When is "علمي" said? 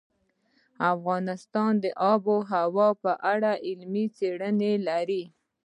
3.65-4.05